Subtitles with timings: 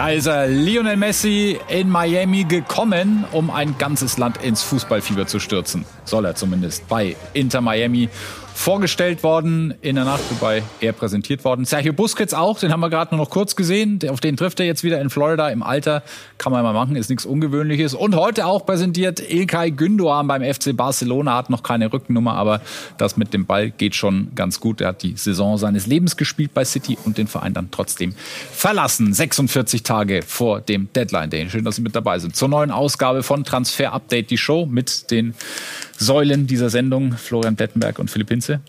[0.00, 5.38] Da ist er, Lionel Messi in Miami gekommen, um ein ganzes Land ins Fußballfieber zu
[5.40, 5.84] stürzen.
[6.06, 8.08] Soll er zumindest bei Inter Miami
[8.60, 11.64] vorgestellt worden in der Nacht, wobei er präsentiert worden.
[11.64, 13.98] Sergio Busquets auch, den haben wir gerade nur noch kurz gesehen.
[14.10, 16.02] Auf den trifft er jetzt wieder in Florida im Alter.
[16.36, 17.94] Kann man mal machen, ist nichts Ungewöhnliches.
[17.94, 22.60] Und heute auch präsentiert Ilkay Gündoğan beim FC Barcelona, hat noch keine Rückennummer, aber
[22.98, 24.82] das mit dem Ball geht schon ganz gut.
[24.82, 28.12] Er hat die Saison seines Lebens gespielt bei City und den Verein dann trotzdem
[28.52, 29.14] verlassen.
[29.14, 31.48] 46 Tage vor dem Deadline Day.
[31.48, 32.36] Schön, dass Sie mit dabei sind.
[32.36, 35.34] Zur neuen Ausgabe von Transfer Update, die Show mit den
[36.02, 38.60] Säulen dieser Sendung, Florian Plettenberg und Philipp Hinze.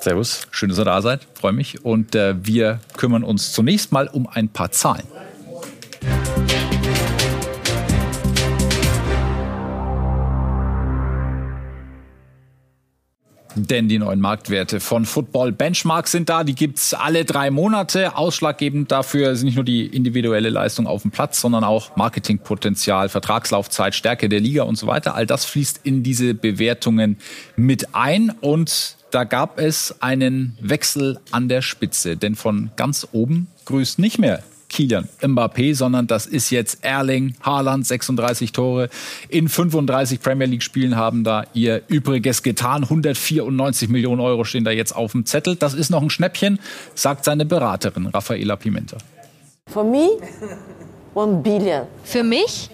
[0.00, 0.48] Servus.
[0.50, 1.20] Schön, dass ihr da seid.
[1.34, 1.84] Freue mich.
[1.84, 5.04] Und äh, wir kümmern uns zunächst mal um ein paar Zahlen.
[13.54, 16.44] Denn die neuen Marktwerte von Football Benchmark sind da.
[16.44, 18.16] Die gibt's alle drei Monate.
[18.16, 23.94] Ausschlaggebend dafür sind nicht nur die individuelle Leistung auf dem Platz, sondern auch Marketingpotenzial, Vertragslaufzeit,
[23.94, 25.14] Stärke der Liga und so weiter.
[25.14, 27.16] All das fließt in diese Bewertungen
[27.56, 28.30] mit ein.
[28.40, 32.16] Und da gab es einen Wechsel an der Spitze.
[32.16, 37.86] Denn von ganz oben grüßt nicht mehr Kilian Mbappé, sondern das ist jetzt Erling Haaland,
[37.86, 38.88] 36 Tore
[39.28, 42.84] in 35 Premier League Spielen haben da ihr Übriges getan.
[42.84, 45.56] 194 Millionen Euro stehen da jetzt auf dem Zettel.
[45.56, 46.58] Das ist noch ein Schnäppchen,
[46.94, 48.96] sagt seine Beraterin Raffaela Pimenta.
[49.66, 50.08] For me,
[51.14, 51.82] one billion.
[52.04, 52.70] Für mich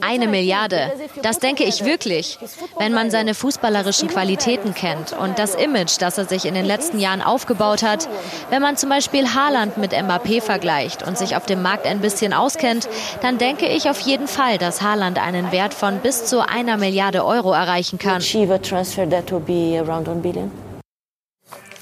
[0.00, 0.92] eine Milliarde.
[1.22, 2.38] Das denke ich wirklich.
[2.78, 6.98] Wenn man seine fußballerischen Qualitäten kennt und das Image, das er sich in den letzten
[6.98, 8.08] Jahren aufgebaut hat,
[8.50, 12.32] wenn man zum Beispiel Haaland mit Mbappé vergleicht und sich auf dem Markt ein bisschen
[12.32, 12.88] auskennt,
[13.22, 17.24] dann denke ich auf jeden Fall, dass Haaland einen Wert von bis zu einer Milliarde
[17.24, 18.20] Euro erreichen kann.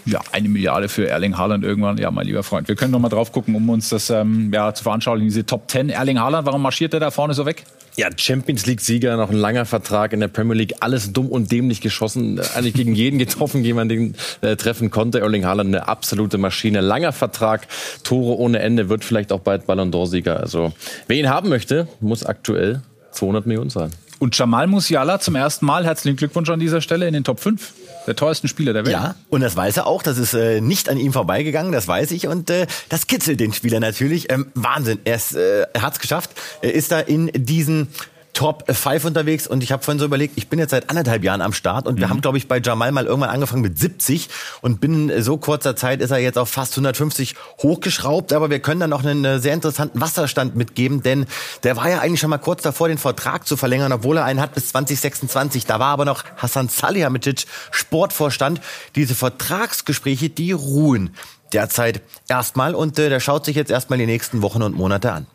[0.05, 1.97] Ja, eine Milliarde für Erling Haaland irgendwann.
[1.97, 2.67] Ja, mein lieber Freund.
[2.67, 5.29] Wir können noch mal drauf gucken, um uns das ähm, ja, zu veranschaulichen.
[5.29, 5.91] Diese Top 10.
[5.91, 7.65] Erling Haaland, warum marschiert er da vorne so weg?
[7.95, 11.83] Ja, Champions League-Sieger, noch ein langer Vertrag in der Premier League, alles dumm und dämlich
[11.83, 15.21] geschossen, eigentlich gegen jeden getroffen, den man den äh, treffen konnte.
[15.21, 17.69] Erling Haaland eine absolute Maschine, langer Vertrag,
[18.03, 20.39] Tore ohne Ende, wird vielleicht auch bald Ballon d'Or-Sieger.
[20.39, 20.73] Also
[21.07, 22.81] wer ihn haben möchte, muss aktuell
[23.11, 23.91] 200 Millionen sein.
[24.19, 27.73] Und Jamal Musiala zum ersten Mal, herzlichen Glückwunsch an dieser Stelle in den Top 5
[28.07, 28.93] der teuersten Spieler der Welt.
[28.93, 30.03] Ja, und das weiß er auch.
[30.03, 32.27] Das ist äh, nicht an ihm vorbeigegangen, das weiß ich.
[32.27, 34.31] Und äh, das kitzelt den Spieler natürlich.
[34.31, 36.31] Ähm, Wahnsinn, er, äh, er hat es geschafft.
[36.61, 37.89] Er ist da in diesen
[38.35, 41.43] Top 5 unterwegs und ich habe vorhin so überlegt, ich bin jetzt seit anderthalb Jahren
[41.43, 42.11] am Start und wir mhm.
[42.11, 44.29] haben, glaube ich, bei Jamal mal irgendwann angefangen mit 70
[44.63, 48.81] und binnen so kurzer Zeit ist er jetzt auf fast 150 hochgeschraubt, aber wir können
[48.81, 51.27] dann noch einen äh, sehr interessanten Wasserstand mitgeben, denn
[51.63, 54.41] der war ja eigentlich schon mal kurz davor, den Vertrag zu verlängern, obwohl er einen
[54.41, 55.67] hat bis 2026.
[55.67, 58.61] Da war aber noch Hassan Salihamidzic Sportvorstand.
[58.95, 61.15] Diese Vertragsgespräche, die ruhen
[61.53, 65.27] derzeit erstmal und äh, der schaut sich jetzt erstmal die nächsten Wochen und Monate an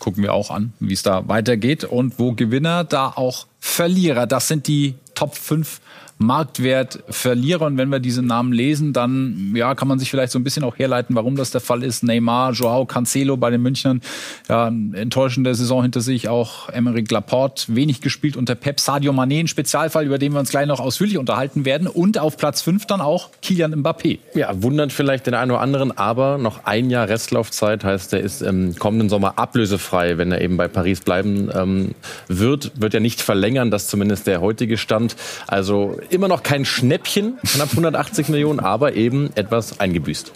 [0.00, 4.26] gucken wir auch an, wie es da weitergeht und wo Gewinner, da auch Verlierer.
[4.26, 5.80] Das sind die Top 5
[6.20, 7.66] Marktwert Verlierer.
[7.66, 10.64] Und wenn wir diese Namen lesen, dann ja, kann man sich vielleicht so ein bisschen
[10.64, 12.04] auch herleiten, warum das der Fall ist.
[12.04, 14.02] Neymar, Joao Cancelo bei den Münchnern,
[14.48, 16.28] ja, enttäuschende Saison hinter sich.
[16.28, 18.80] Auch Emeric Laporte, wenig gespielt unter Pep.
[18.80, 21.86] Sadio Mané, ein Spezialfall, über den wir uns gleich noch ausführlich unterhalten werden.
[21.86, 24.18] Und auf Platz 5 dann auch Kilian Mbappé.
[24.34, 28.42] Ja, wundert vielleicht den einen oder anderen, aber noch ein Jahr Restlaufzeit heißt, er ist
[28.42, 31.94] im kommenden Sommer ablösefrei, wenn er eben bei Paris bleiben ähm,
[32.28, 32.72] wird.
[32.78, 35.16] Wird er nicht verlängern, das zumindest der heutige Stand.
[35.46, 40.32] Also immer noch kein Schnäppchen, knapp 180 Millionen, aber eben etwas eingebüßt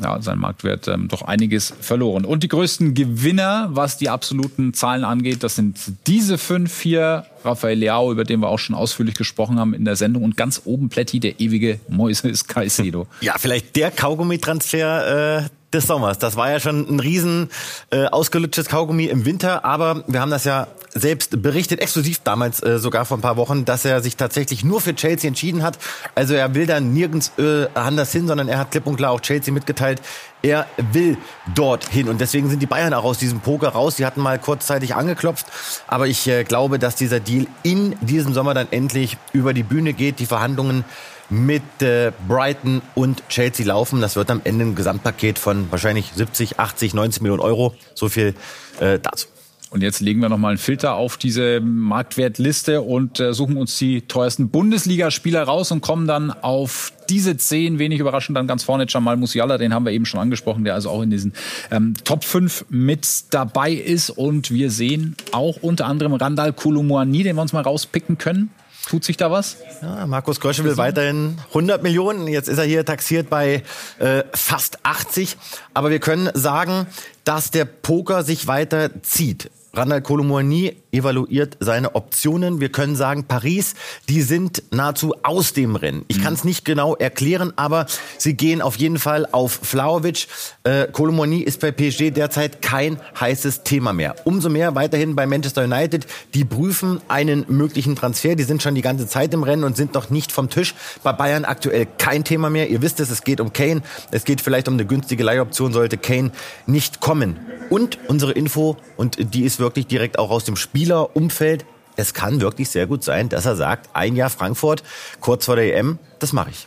[0.00, 2.24] ja, sein Marktwert ähm, doch einiges verloren.
[2.24, 7.26] Und die größten Gewinner, was die absoluten Zahlen angeht, das sind diese fünf hier.
[7.44, 10.22] Rafael Leao, über den wir auch schon ausführlich gesprochen haben in der Sendung.
[10.22, 13.06] Und ganz oben Plätti, der ewige Moises Caicedo.
[13.20, 16.18] Ja, vielleicht der Kaugummi-Transfer äh, des Sommers.
[16.18, 17.50] Das war ja schon ein riesen
[17.90, 22.78] äh, ausgelutschtes Kaugummi im Winter, aber wir haben das ja selbst berichtet, exklusiv damals äh,
[22.78, 25.78] sogar vor ein paar Wochen, dass er sich tatsächlich nur für Chelsea entschieden hat.
[26.14, 29.20] Also er will da nirgends äh, anders hin, sondern er hat klipp und klar auch
[29.20, 30.02] Chelsea mitgeteilt,
[30.42, 31.16] er will
[31.54, 32.08] dorthin.
[32.08, 33.96] Und deswegen sind die Bayern auch aus diesem Poker raus.
[33.96, 35.46] Sie hatten mal kurzzeitig angeklopft,
[35.86, 39.92] aber ich äh, glaube, dass dieser Deal in diesem Sommer dann endlich über die Bühne
[39.94, 40.18] geht.
[40.18, 40.84] Die Verhandlungen
[41.32, 44.02] mit äh, Brighton und Chelsea laufen.
[44.02, 47.74] Das wird am Ende ein Gesamtpaket von wahrscheinlich 70, 80, 90 Millionen Euro.
[47.94, 48.34] So viel
[48.80, 49.28] äh, dazu.
[49.70, 54.02] Und jetzt legen wir nochmal einen Filter auf diese Marktwertliste und äh, suchen uns die
[54.02, 59.16] teuersten Bundesligaspieler raus und kommen dann auf diese zehn, wenig überraschend, dann ganz vorne Jamal
[59.16, 61.32] Musiala, den haben wir eben schon angesprochen, der also auch in diesen
[61.70, 64.10] ähm, Top 5 mit dabei ist.
[64.10, 68.50] Und wir sehen auch unter anderem Randall Kulumuani, den wir uns mal rauspicken können.
[68.88, 69.56] Tut sich da was?
[69.80, 72.26] Ja, Markus Grösche will weiterhin 100 Millionen.
[72.26, 73.62] Jetzt ist er hier taxiert bei
[73.98, 75.36] äh, fast 80.
[75.72, 76.86] Aber wir können sagen,
[77.24, 79.50] dass der Poker sich weiter zieht.
[79.72, 82.60] Randall Kolomouani evaluiert seine Optionen.
[82.60, 83.74] Wir können sagen, Paris,
[84.08, 86.04] die sind nahezu aus dem Rennen.
[86.08, 86.22] Ich mhm.
[86.22, 87.86] kann es nicht genau erklären, aber
[88.18, 90.26] sie gehen auf jeden Fall auf Flauwitsch.
[90.64, 94.14] Äh, Kolomouani ist bei PSG derzeit kein heißes Thema mehr.
[94.24, 96.06] Umso mehr weiterhin bei Manchester United.
[96.34, 98.36] Die prüfen einen möglichen Transfer.
[98.36, 100.74] Die sind schon die ganze Zeit im Rennen und sind noch nicht vom Tisch.
[101.02, 102.68] Bei Bayern aktuell kein Thema mehr.
[102.68, 103.80] Ihr wisst es, es geht um Kane.
[104.10, 106.32] Es geht vielleicht um eine günstige Leihoption, sollte Kane
[106.66, 107.38] nicht kommen.
[107.70, 111.64] Und unsere Info, und die ist wirklich direkt auch aus dem Spielerumfeld.
[111.94, 114.82] Es kann wirklich sehr gut sein, dass er sagt, ein Jahr Frankfurt,
[115.20, 116.66] kurz vor der EM, das mache ich.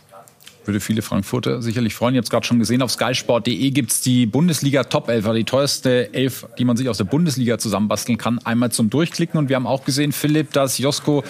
[0.64, 2.16] Würde viele Frankfurter sicherlich freuen.
[2.16, 5.38] Ihr habt es gerade schon gesehen, auf skysport.de gibt es die Bundesliga Top 11, also
[5.38, 9.38] die teuerste Elf, die man sich aus der Bundesliga zusammenbasteln kann, einmal zum Durchklicken.
[9.38, 11.24] Und wir haben auch gesehen, Philipp, dass Josko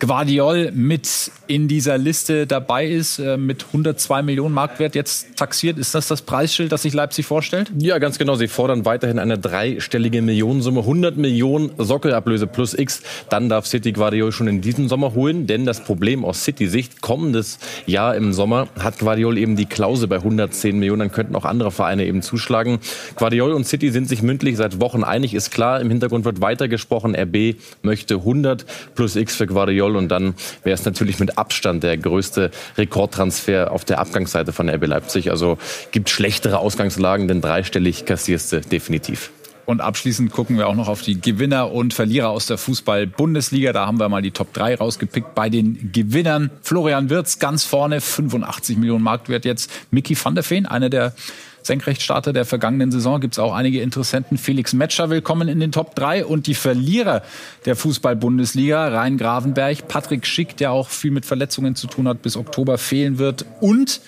[0.00, 5.78] Guardiol mit in dieser Liste dabei ist, äh, mit 102 Millionen Marktwert jetzt taxiert.
[5.78, 7.70] Ist das das Preisschild, das sich Leipzig vorstellt?
[7.78, 8.34] Ja, ganz genau.
[8.34, 10.80] Sie fordern weiterhin eine dreistellige Millionensumme.
[10.80, 13.02] 100 Millionen Sockelablöse plus X.
[13.28, 15.46] Dann darf City Guardiol schon in diesem Sommer holen.
[15.46, 20.16] Denn das Problem aus City-Sicht, kommendes Jahr im Sommer hat Guardiol eben die Klausel bei
[20.16, 21.00] 110 Millionen.
[21.00, 22.78] Dann könnten auch andere Vereine eben zuschlagen.
[23.16, 25.34] Guardiol und City sind sich mündlich seit Wochen einig.
[25.34, 27.14] Ist klar, im Hintergrund wird weitergesprochen.
[27.14, 28.64] RB möchte 100
[28.94, 29.96] plus X für Guardiol soll.
[29.96, 34.86] Und dann wäre es natürlich mit Abstand der größte Rekordtransfer auf der Abgangsseite von RB
[34.86, 35.30] Leipzig.
[35.30, 35.58] Also
[35.92, 39.30] gibt schlechtere Ausgangslagen, denn dreistellig kassierst du definitiv.
[39.66, 43.72] Und abschließend gucken wir auch noch auf die Gewinner und Verlierer aus der Fußball-Bundesliga.
[43.72, 45.36] Da haben wir mal die Top 3 rausgepickt.
[45.36, 49.70] Bei den Gewinnern Florian Wirz ganz vorne, 85 Millionen Marktwert jetzt.
[49.92, 51.14] Mickey van der Feen, einer der
[51.62, 54.38] Senkrechtstarter der vergangenen Saison gibt es auch einige Interessenten.
[54.38, 57.22] Felix Metscher willkommen in den Top 3 und die Verlierer
[57.64, 62.36] der Fußball-Bundesliga, Rhein Gravenberg, Patrick Schick, der auch viel mit Verletzungen zu tun hat, bis
[62.36, 64.00] Oktober fehlen wird und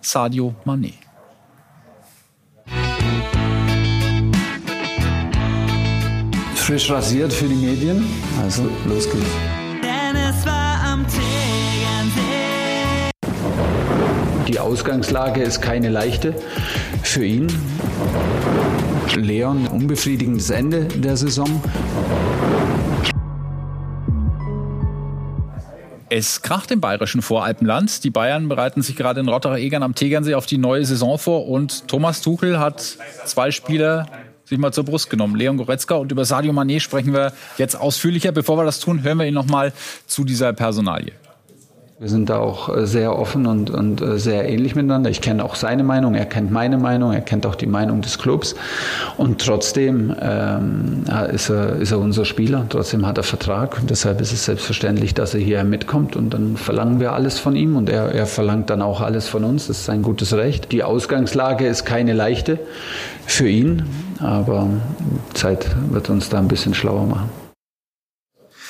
[0.00, 0.94] Sadio Mané.
[6.54, 8.04] Frisch rasiert für die Medien,
[8.42, 9.55] also los geht's.
[14.46, 16.34] Die Ausgangslage ist keine leichte
[17.02, 17.48] für ihn.
[19.16, 21.62] Leon, unbefriedigendes Ende der Saison.
[26.08, 28.04] Es kracht im bayerischen Voralpenland.
[28.04, 31.88] Die Bayern bereiten sich gerade in Rotterer-Egern am Tegernsee auf die neue Saison vor und
[31.88, 34.06] Thomas Tuchel hat zwei Spieler
[34.44, 35.34] sich mal zur Brust genommen.
[35.34, 38.30] Leon Goretzka und über Sadio Mané sprechen wir jetzt ausführlicher.
[38.30, 39.72] Bevor wir das tun, hören wir ihn noch mal
[40.06, 41.12] zu dieser Personalie.
[41.98, 45.08] Wir sind da auch äh, sehr offen und, und äh, sehr ähnlich miteinander.
[45.08, 48.18] Ich kenne auch seine Meinung, er kennt meine Meinung, er kennt auch die Meinung des
[48.18, 48.54] Clubs.
[49.16, 53.78] Und trotzdem ähm, ist, er, ist er unser Spieler, trotzdem hat er Vertrag.
[53.80, 56.16] Und deshalb ist es selbstverständlich, dass er hier mitkommt.
[56.16, 59.42] Und dann verlangen wir alles von ihm und er, er verlangt dann auch alles von
[59.44, 59.68] uns.
[59.68, 60.72] Das ist sein gutes Recht.
[60.72, 62.58] Die Ausgangslage ist keine leichte
[63.24, 63.84] für ihn,
[64.18, 64.68] aber
[65.32, 67.45] Zeit wird uns da ein bisschen schlauer machen.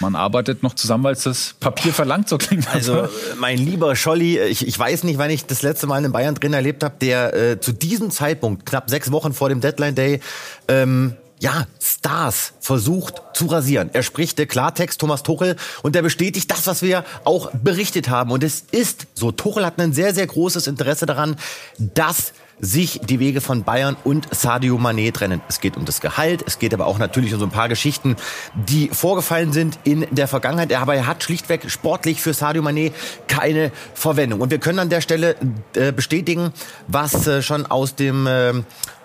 [0.00, 2.74] Man arbeitet noch zusammen, weil es das Papier verlangt, so klingt das.
[2.74, 3.08] Also,
[3.38, 6.52] mein lieber Scholli, ich, ich weiß nicht, wann ich das letzte Mal einen Bayern drin
[6.52, 10.20] erlebt habe, der äh, zu diesem Zeitpunkt, knapp sechs Wochen vor dem Deadline Day,
[10.68, 13.90] ähm, ja, Stars versucht zu rasieren.
[13.92, 18.30] Er spricht der Klartext Thomas Tuchel und er bestätigt das, was wir auch berichtet haben.
[18.30, 21.36] Und es ist so, Tuchel hat ein sehr, sehr großes Interesse daran,
[21.78, 25.40] dass sich die Wege von Bayern und Sadio Mané trennen.
[25.48, 28.16] Es geht um das Gehalt, es geht aber auch natürlich um so ein paar Geschichten,
[28.54, 30.72] die vorgefallen sind in der Vergangenheit.
[30.72, 32.92] Aber er hat schlichtweg sportlich für Sadio Mané
[33.28, 34.40] keine Verwendung.
[34.40, 35.36] Und wir können an der Stelle
[35.74, 36.52] äh, bestätigen,
[36.88, 38.52] was äh, schon aus dem äh,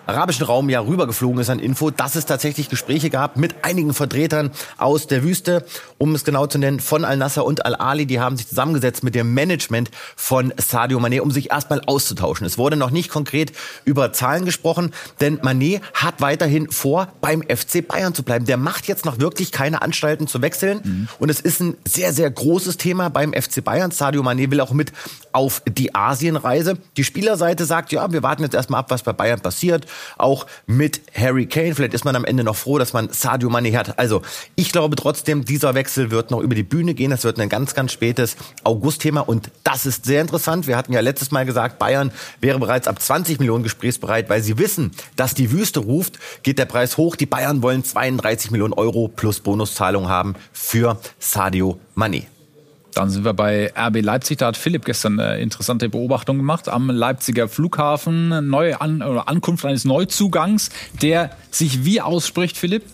[0.06, 4.50] arabischen Raum ja rübergeflogen ist an Info, dass es tatsächlich Gespräche gab mit einigen Vertretern
[4.78, 5.64] aus der Wüste,
[5.98, 8.06] um es genau zu nennen, von Al-Nasser und Al-Ali.
[8.06, 12.46] Die haben sich zusammengesetzt mit dem Management von Sadio Mané, um sich erstmal auszutauschen.
[12.46, 13.52] Es wurde noch nicht konkret
[13.84, 18.44] über Zahlen gesprochen, denn Mané hat weiterhin vor, beim FC Bayern zu bleiben.
[18.46, 20.80] Der macht jetzt noch wirklich keine Anstalten zu wechseln.
[20.82, 21.08] Mhm.
[21.18, 23.90] Und es ist ein sehr, sehr großes Thema beim FC Bayern.
[23.90, 24.92] Sadio Mané will auch mit
[25.32, 26.76] auf die Asienreise.
[26.96, 29.86] Die Spielerseite sagt, ja, wir warten jetzt erstmal ab, was bei Bayern passiert
[30.18, 31.74] auch mit Harry Kane.
[31.74, 33.98] Vielleicht ist man am Ende noch froh, dass man Sadio Mane hat.
[33.98, 34.22] Also
[34.56, 37.10] ich glaube trotzdem, dieser Wechsel wird noch über die Bühne gehen.
[37.10, 40.66] Das wird ein ganz, ganz spätes August-Thema und das ist sehr interessant.
[40.66, 44.58] Wir hatten ja letztes Mal gesagt, Bayern wäre bereits ab 20 Millionen gesprächsbereit, weil sie
[44.58, 47.16] wissen, dass die Wüste ruft, geht der Preis hoch.
[47.16, 52.26] Die Bayern wollen 32 Millionen Euro plus Bonuszahlung haben für Sadio Mane.
[52.94, 54.38] Dann sind wir bei RB Leipzig.
[54.38, 58.48] Da hat Philipp gestern eine interessante Beobachtung gemacht am Leipziger Flughafen.
[58.48, 60.70] Neue An Ankunft eines Neuzugangs,
[61.00, 62.84] der sich wie ausspricht, Philipp?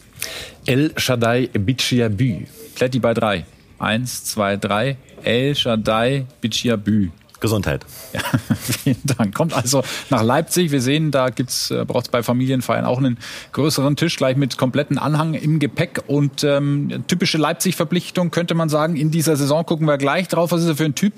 [0.66, 2.46] El Shaddai Bichiabü.
[2.76, 3.44] Kletti bei drei.
[3.78, 4.96] Eins, zwei, drei.
[5.24, 7.10] El Shaddai Bichiabü.
[7.40, 7.84] Gesundheit.
[8.12, 8.20] Ja,
[8.60, 9.34] vielen Dank.
[9.34, 10.70] Kommt also nach Leipzig.
[10.70, 13.18] Wir sehen, da gibt's äh, braucht es bei Familienfeiern auch einen
[13.52, 16.02] größeren Tisch, gleich mit kompletten Anhang im Gepäck.
[16.06, 18.96] Und ähm, typische Leipzig-Verpflichtung könnte man sagen.
[18.96, 20.52] In dieser Saison gucken wir gleich drauf.
[20.52, 21.12] Was ist er für ein Typ?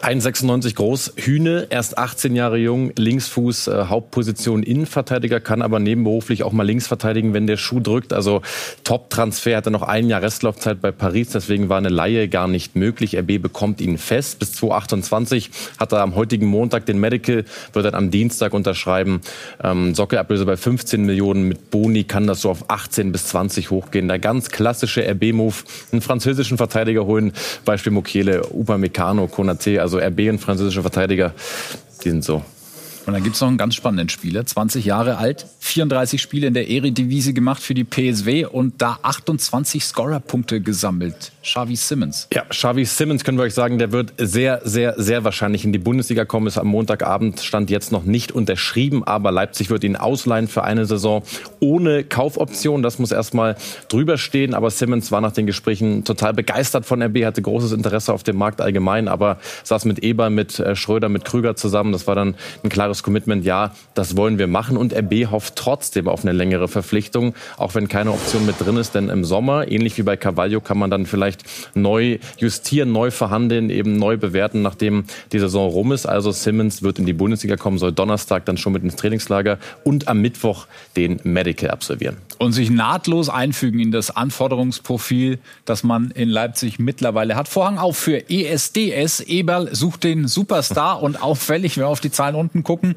[0.00, 6.52] 1,96 groß, Hühne, erst 18 Jahre jung, Linksfuß, äh, Hauptposition Innenverteidiger, kann aber nebenberuflich auch
[6.52, 8.12] mal links verteidigen, wenn der Schuh drückt.
[8.12, 8.42] Also
[8.84, 13.18] Top-Transfer, hatte noch ein Jahr Restlaufzeit bei Paris, deswegen war eine Laie gar nicht möglich.
[13.18, 14.38] RB bekommt ihn fest.
[14.38, 15.50] Bis 2028
[15.80, 19.20] hat er am heutigen Montag den Medical, wird dann am Dienstag unterschreiben.
[19.64, 24.06] Ähm, Sockelablöse bei 15 Millionen, mit Boni kann das so auf 18 bis 20 hochgehen.
[24.06, 25.56] Der ganz klassische RB-Move,
[25.90, 27.32] einen französischen Verteidiger holen,
[27.64, 31.32] Beispiel Mokiele, Upamecano, Konate, also RB und französische Verteidiger,
[32.04, 32.42] die sind so.
[33.08, 36.52] Und dann gibt es noch einen ganz spannenden Spieler, 20 Jahre alt, 34 Spiele in
[36.52, 41.32] der Eredivisie gemacht für die PSW und da 28 Scorerpunkte gesammelt.
[41.42, 42.28] Xavi Simmons.
[42.34, 45.78] Ja, Xavi Simmons können wir euch sagen, der wird sehr, sehr, sehr wahrscheinlich in die
[45.78, 46.46] Bundesliga kommen.
[46.46, 50.84] Ist am Montagabend stand jetzt noch nicht unterschrieben, aber Leipzig wird ihn ausleihen für eine
[50.84, 51.22] Saison
[51.60, 52.82] ohne Kaufoption.
[52.82, 53.56] Das muss erstmal
[53.88, 54.52] drüber stehen.
[54.52, 58.36] Aber Simmons war nach den Gesprächen total begeistert von RB, hatte großes Interesse auf dem
[58.36, 61.92] Markt allgemein, aber saß mit Eber, mit äh, Schröder, mit Krüger zusammen.
[61.92, 63.44] Das war dann ein klares Commitment.
[63.44, 64.76] Ja, das wollen wir machen.
[64.76, 68.94] Und RB hofft trotzdem auf eine längere Verpflichtung, auch wenn keine Option mit drin ist.
[68.94, 71.42] Denn im Sommer, ähnlich wie bei Carvalho, kann man dann vielleicht
[71.74, 76.06] neu justieren, neu verhandeln, eben neu bewerten, nachdem die Saison rum ist.
[76.06, 80.08] Also Simmons wird in die Bundesliga kommen, soll Donnerstag dann schon mit ins Trainingslager und
[80.08, 82.16] am Mittwoch den Medical absolvieren.
[82.38, 87.48] Und sich nahtlos einfügen in das Anforderungsprofil, das man in Leipzig mittlerweile hat.
[87.48, 89.20] Vorhang auf für ESDS.
[89.20, 92.94] Eberl sucht den Superstar und auffällig, wenn wir auf die Zahlen unten gucken,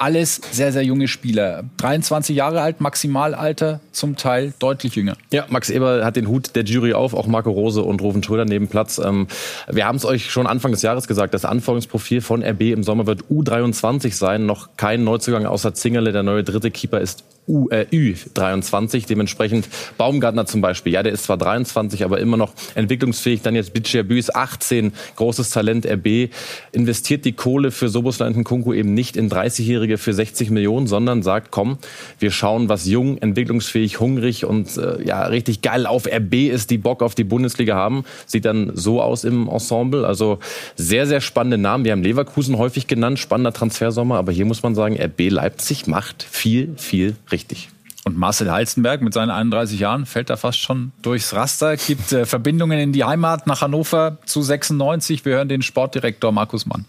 [0.00, 1.64] alles sehr, sehr junge Spieler.
[1.76, 5.14] 23 Jahre alt, Maximalalter, zum Teil deutlich jünger.
[5.30, 8.46] Ja, Max Eber hat den Hut der Jury auf, auch Marco Rose und Rufen Schröder
[8.46, 8.98] neben Platz.
[8.98, 9.28] Ähm,
[9.68, 13.06] wir haben es euch schon Anfang des Jahres gesagt, das Anforderungsprofil von RB im Sommer
[13.06, 14.46] wird U23 sein.
[14.46, 19.06] Noch kein Neuzugang außer Zingerle, der neue dritte Keeper ist U, äh, Ü23.
[19.06, 20.92] Dementsprechend Baumgartner zum Beispiel.
[20.92, 23.42] Ja, der ist zwar 23, aber immer noch entwicklungsfähig.
[23.42, 26.30] Dann jetzt Bichabü ist 18, großes Talent RB.
[26.72, 31.50] Investiert die Kohle für Soboslan Kunku eben nicht in 30-Jährige für 60 Millionen, sondern sagt,
[31.50, 31.78] komm,
[32.18, 36.78] wir schauen, was jung, entwicklungsfähig, hungrig und äh, ja, richtig geil auf RB ist, die
[36.78, 38.04] Bock auf die Bundesliga haben.
[38.26, 40.06] Sieht dann so aus im Ensemble.
[40.06, 40.38] Also
[40.76, 41.84] sehr, sehr spannende Namen.
[41.84, 44.16] Wir haben Leverkusen häufig genannt, spannender Transfersommer.
[44.16, 47.68] Aber hier muss man sagen, RB Leipzig macht viel, viel richtig.
[48.04, 52.24] Und Marcel Halstenberg mit seinen 31 Jahren fällt da fast schon durchs Raster, gibt äh,
[52.24, 55.24] Verbindungen in die Heimat nach Hannover zu 96.
[55.24, 56.86] Wir hören den Sportdirektor Markus Mann.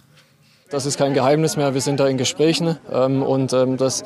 [0.72, 1.74] Das ist kein Geheimnis mehr.
[1.74, 4.04] Wir sind da in Gesprächen ähm, und ähm, das,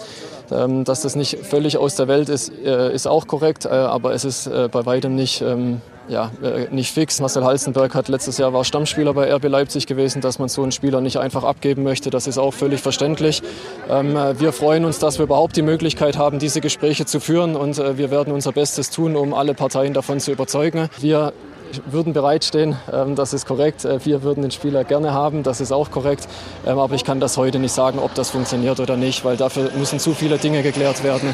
[0.52, 3.66] ähm, dass das nicht völlig aus der Welt ist, äh, ist auch korrekt.
[3.66, 7.22] Äh, aber es ist äh, bei weitem nicht ähm, ja, äh, nicht fix.
[7.22, 10.72] Marcel Halzenberg hat letztes Jahr war Stammspieler bei RB Leipzig gewesen, dass man so einen
[10.72, 12.10] Spieler nicht einfach abgeben möchte.
[12.10, 13.44] Das ist auch völlig verständlich.
[13.88, 17.56] Ähm, äh, wir freuen uns, dass wir überhaupt die Möglichkeit haben, diese Gespräche zu führen
[17.56, 20.90] und äh, wir werden unser Bestes tun, um alle Parteien davon zu überzeugen.
[21.00, 21.32] Wir
[21.86, 23.84] würden bereitstehen, ähm, das ist korrekt.
[24.04, 26.28] Wir würden den Spieler gerne haben, das ist auch korrekt.
[26.66, 29.72] Ähm, aber ich kann das heute nicht sagen, ob das funktioniert oder nicht, weil dafür
[29.78, 31.34] müssen zu viele Dinge geklärt werden.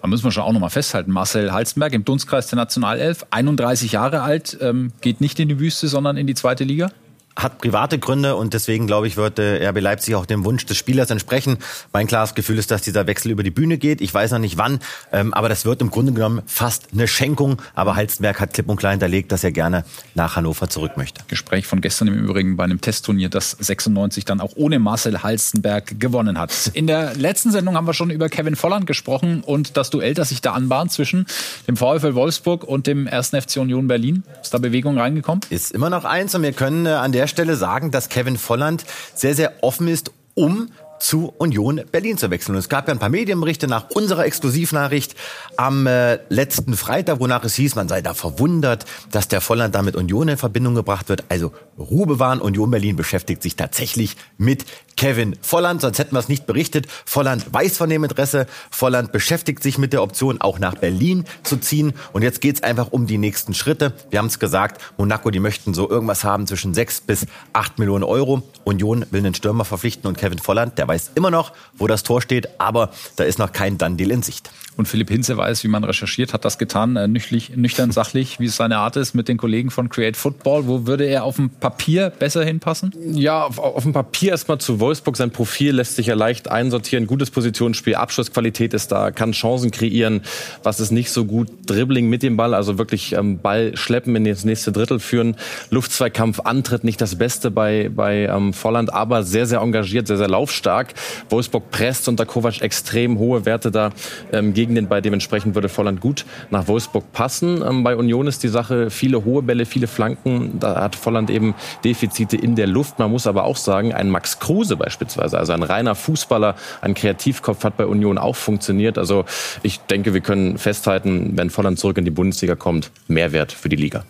[0.00, 1.10] Da müssen wir schon auch nochmal festhalten.
[1.10, 5.88] Marcel Halstenberg im Dunstkreis der Nationalelf, 31 Jahre alt, ähm, geht nicht in die Wüste,
[5.88, 6.90] sondern in die zweite Liga
[7.38, 10.76] hat private Gründe und deswegen glaube ich, wird äh, RB Leipzig auch dem Wunsch des
[10.76, 11.58] Spielers entsprechen.
[11.92, 14.00] Mein klares Gefühl ist, dass dieser Wechsel über die Bühne geht.
[14.00, 14.80] Ich weiß noch nicht wann,
[15.12, 17.62] ähm, aber das wird im Grunde genommen fast eine Schenkung.
[17.74, 21.22] Aber Halstenberg hat klipp und klar hinterlegt, dass er gerne nach Hannover zurück möchte.
[21.28, 26.00] Gespräch von gestern im Übrigen bei einem Testturnier, das 96 dann auch ohne Marcel Halstenberg
[26.00, 26.72] gewonnen hat.
[26.74, 30.30] In der letzten Sendung haben wir schon über Kevin Volland gesprochen und das Duell, das
[30.30, 31.26] sich da anbahnt zwischen
[31.68, 33.28] dem VfL Wolfsburg und dem 1.
[33.28, 34.24] FC Union Berlin.
[34.42, 35.42] Ist da Bewegung reingekommen?
[35.50, 38.84] Ist immer noch eins und wir können äh, an der Stelle sagen, dass Kevin Volland
[39.14, 42.54] sehr, sehr offen ist, um zu Union Berlin zu wechseln.
[42.54, 45.14] Und es gab ja ein paar Medienberichte nach unserer Exklusivnachricht
[45.56, 49.82] am äh, letzten Freitag, wonach es hieß, man sei da verwundert, dass der Volland da
[49.82, 51.24] mit Union in Verbindung gebracht wird.
[51.28, 54.64] Also Ruhe bewahren, Union Berlin beschäftigt sich tatsächlich mit
[54.96, 56.88] Kevin Volland, sonst hätten wir es nicht berichtet.
[57.04, 58.48] Volland weiß von dem Interesse.
[58.68, 61.92] Volland beschäftigt sich mit der Option, auch nach Berlin zu ziehen.
[62.12, 63.92] Und jetzt geht es einfach um die nächsten Schritte.
[64.10, 68.02] Wir haben es gesagt, Monaco, die möchten so irgendwas haben zwischen 6 bis 8 Millionen
[68.02, 68.42] Euro.
[68.64, 72.22] Union will einen Stürmer verpflichten und Kevin Volland, der weiß immer noch, wo das Tor
[72.22, 74.50] steht, aber da ist noch kein Done-Deal in Sicht.
[74.78, 78.46] Und Philipp Hinze weiß, wie man recherchiert, hat das getan, äh, nüchtern, nüchtern sachlich, wie
[78.46, 80.68] es seine Art ist mit den Kollegen von Create Football.
[80.68, 82.94] Wo würde er auf dem Papier besser hinpassen?
[83.12, 87.08] Ja, auf, auf dem Papier erstmal zu Wolfsburg, sein Profil lässt sich ja leicht einsortieren.
[87.08, 90.22] Gutes Positionsspiel, Abschlussqualität ist da, kann Chancen kreieren.
[90.62, 91.48] Was ist nicht so gut?
[91.66, 95.34] Dribbling mit dem Ball, also wirklich ähm, Ball schleppen in das nächste Drittel führen.
[95.70, 100.28] Luftzweikampf, Antritt nicht das Beste bei, bei ähm, Volland, aber sehr, sehr engagiert, sehr, sehr
[100.28, 100.94] laufstark.
[101.30, 103.90] Wolfsburg presst unter Kovac extrem hohe Werte da
[104.32, 105.02] ähm, gegen den Ball.
[105.02, 107.62] Dementsprechend würde Volland gut nach Wolfsburg passen.
[107.62, 110.58] Ähm, bei Union ist die Sache viele hohe Bälle, viele Flanken.
[110.60, 112.98] Da hat Volland eben Defizite in der Luft.
[112.98, 117.64] Man muss aber auch sagen, ein Max Kruse beispielsweise, also ein reiner Fußballer, ein Kreativkopf
[117.64, 118.98] hat bei Union auch funktioniert.
[118.98, 119.24] Also
[119.62, 123.76] ich denke, wir können festhalten, wenn Volland zurück in die Bundesliga kommt, Mehrwert für die
[123.76, 124.04] Liga.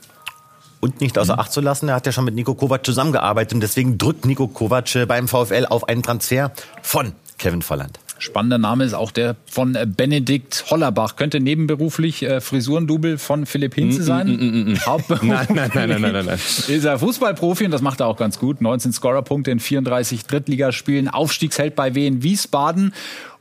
[0.80, 3.60] Und nicht außer Acht zu lassen, er hat ja schon mit Nico Kovac zusammengearbeitet und
[3.60, 7.98] deswegen drückt Nico Kovac äh, beim VfL auf einen Transfer von Kevin Volland.
[8.18, 11.16] Spannender Name ist auch der von Benedikt Hollerbach.
[11.16, 14.28] Könnte nebenberuflich äh, Frisurendubel von Philipp Hinze sein.
[14.28, 16.34] Mm, mm, mm, Hauptberuflich nein, nein, nein, nein, nein, nein.
[16.68, 18.60] Ist er Fußballprofi und das macht er auch ganz gut.
[18.60, 22.92] 19 Scorerpunkte in 34 Drittligaspielen, Aufstiegsheld bei Wien Wiesbaden.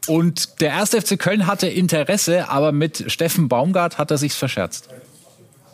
[0.08, 0.92] Und der 1.
[0.92, 4.90] FC Köln hatte Interesse, aber mit Steffen Baumgart hat er sich's verscherzt.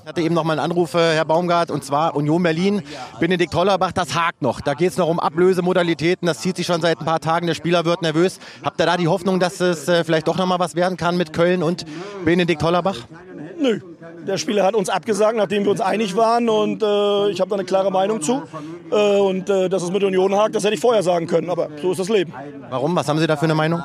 [0.03, 2.81] Ich hatte eben noch mal einen Anruf, äh, Herr Baumgart, und zwar Union Berlin,
[3.21, 4.59] Benedikt Hollerbach, das hakt noch.
[4.59, 7.53] Da geht es noch um Ablösemodalitäten, das zieht sich schon seit ein paar Tagen, der
[7.53, 8.39] Spieler wird nervös.
[8.65, 11.15] Habt ihr da die Hoffnung, dass es äh, vielleicht doch noch mal was werden kann
[11.15, 11.85] mit Köln und
[12.25, 12.97] Benedikt Hollerbach?
[13.59, 13.79] Nö.
[14.27, 17.55] Der Spieler hat uns abgesagt, nachdem wir uns einig waren und äh, ich habe da
[17.55, 18.43] eine klare Meinung zu.
[18.91, 21.69] Äh, und äh, dass es mit Union hakt, das hätte ich vorher sagen können, aber
[21.81, 22.33] so ist das Leben.
[22.69, 22.95] Warum?
[22.95, 23.81] Was haben Sie da für eine Meinung?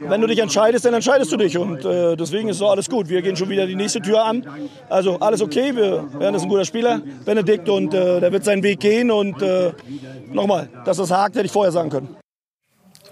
[0.00, 3.08] Wenn du dich entscheidest, dann entscheidest du dich und äh, deswegen ist so alles gut.
[3.08, 4.46] Wir gehen schon wieder die nächste Tür an.
[4.88, 8.62] Also alles okay, wir, Bernd ist ein guter Spieler, Benedikt, und äh, der wird seinen
[8.62, 9.72] Weg gehen und äh,
[10.32, 12.16] nochmal, dass das hakt, hätte ich vorher sagen können.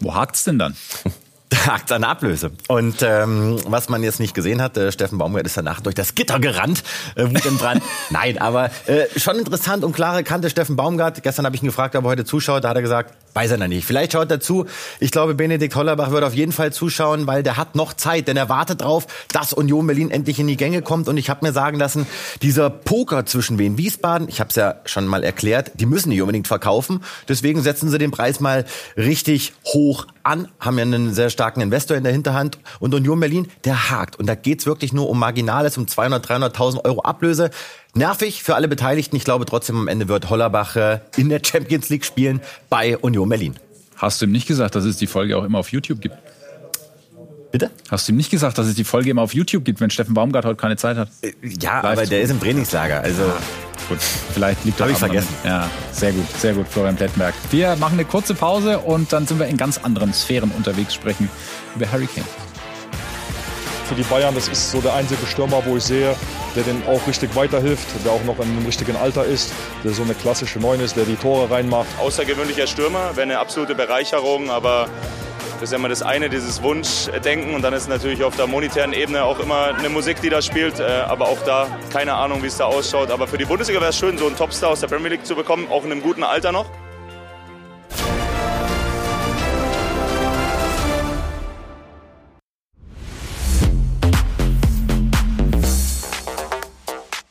[0.01, 0.77] Wo hakt's denn dann?
[1.66, 2.52] hakt an Ablöse.
[2.69, 6.14] Und ähm, was man jetzt nicht gesehen hat, äh, Steffen Baumgart ist danach durch das
[6.14, 6.83] Gitter gerannt,
[7.14, 7.83] äh, Wut im Brand.
[8.11, 11.23] Nein, aber äh, schon interessant und klare Kante Steffen Baumgart.
[11.23, 12.64] Gestern habe ich ihn gefragt, ob er heute zuschaut.
[12.64, 13.85] Da hat er gesagt, weiß er noch nicht.
[13.85, 14.66] Vielleicht schaut er zu.
[15.00, 18.37] Ich glaube, Benedikt Hollerbach wird auf jeden Fall zuschauen, weil der hat noch Zeit, denn
[18.37, 21.09] er wartet drauf, dass Union Berlin endlich in die Gänge kommt.
[21.09, 22.07] Und ich habe mir sagen lassen,
[22.42, 26.21] dieser Poker zwischen Wien Wiesbaden, ich habe es ja schon mal erklärt, die müssen nicht
[26.21, 27.02] unbedingt verkaufen.
[27.28, 28.64] Deswegen setzen sie den Preis mal
[28.97, 32.59] richtig hoch an, haben ja einen sehr starken Investor in der Hinterhand.
[32.81, 34.19] Und Union Berlin, der hakt.
[34.19, 37.50] Und da geht's wirklich nur um Marginales, um 200, 300.000 Euro Ablöse.
[37.95, 39.17] Nervig für alle Beteiligten.
[39.17, 43.28] Ich glaube trotzdem, am Ende wird Hollerbach äh, in der Champions League spielen bei Union
[43.28, 43.56] Berlin.
[43.97, 46.17] Hast du ihm nicht gesagt, dass es die Folge auch immer auf YouTube gibt?
[47.52, 47.71] Bitte?
[47.91, 50.15] Hast du ihm nicht gesagt, dass es die Folge immer auf YouTube gibt, wenn Steffen
[50.15, 51.08] Baumgart heute keine Zeit hat?
[51.60, 53.02] Ja, Live aber der ist im Trainingslager.
[53.02, 53.36] Also ja,
[53.91, 54.84] gut, vielleicht liegt er.
[54.84, 55.28] Habe ich vergessen.
[55.45, 57.34] Ja, sehr gut, sehr gut, Florian Plettenberg.
[57.50, 61.28] Wir machen eine kurze Pause und dann sind wir in ganz anderen Sphären unterwegs, sprechen
[61.76, 62.26] über Harry Kane.
[63.86, 66.17] Für die Bayern, das ist so der einzige Stürmer, wo ich sehe,
[66.56, 69.52] der den auch richtig weiterhilft, der auch noch in einem richtigen Alter ist,
[69.84, 71.88] der so eine klassische Neun ist, der die Tore reinmacht.
[72.00, 74.88] Außergewöhnlicher Stürmer, wäre eine absolute Bereicherung, aber
[75.63, 77.55] ist ja immer das eine, dieses Wunschdenken.
[77.55, 80.81] Und dann ist natürlich auf der monetären Ebene auch immer eine Musik, die da spielt.
[80.81, 83.11] Äh, aber auch da keine Ahnung, wie es da ausschaut.
[83.11, 85.35] Aber für die Bundesliga wäre es schön, so einen Topstar aus der Premier League zu
[85.35, 86.67] bekommen, auch in einem guten Alter noch.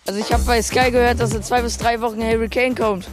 [0.07, 3.07] Also ich habe bei Sky gehört, dass in zwei bis drei Wochen Harry Kane kommt.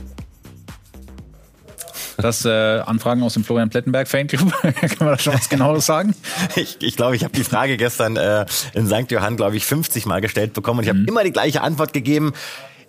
[2.21, 4.53] Das äh, Anfragen aus dem Florian Plettenberg Fanclub.
[4.63, 6.17] Kann man da schon was genaueres sagen?
[6.57, 9.11] Ich glaube, ich, glaub, ich habe die Frage gestern äh, in St.
[9.11, 11.07] Johann, glaube ich, 50 Mal gestellt bekommen und ich habe mhm.
[11.07, 12.33] immer die gleiche Antwort gegeben.